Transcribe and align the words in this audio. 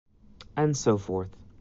And 0.57 0.75
so 0.75 0.97
forth. 0.97 1.29